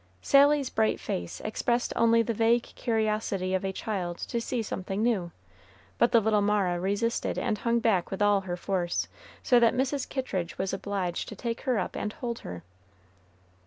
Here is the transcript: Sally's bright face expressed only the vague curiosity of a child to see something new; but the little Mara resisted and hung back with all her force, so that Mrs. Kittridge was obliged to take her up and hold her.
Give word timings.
Sally's 0.23 0.71
bright 0.71 0.99
face 0.99 1.41
expressed 1.41 1.93
only 1.95 2.23
the 2.23 2.33
vague 2.33 2.63
curiosity 2.63 3.53
of 3.53 3.63
a 3.63 3.71
child 3.71 4.17
to 4.17 4.41
see 4.41 4.63
something 4.63 5.03
new; 5.03 5.31
but 5.99 6.11
the 6.11 6.19
little 6.19 6.41
Mara 6.41 6.79
resisted 6.79 7.37
and 7.37 7.59
hung 7.59 7.77
back 7.77 8.09
with 8.09 8.19
all 8.19 8.41
her 8.41 8.57
force, 8.57 9.07
so 9.43 9.59
that 9.59 9.75
Mrs. 9.75 10.09
Kittridge 10.09 10.57
was 10.57 10.73
obliged 10.73 11.29
to 11.29 11.35
take 11.35 11.61
her 11.61 11.77
up 11.77 11.95
and 11.95 12.13
hold 12.13 12.39
her. 12.39 12.63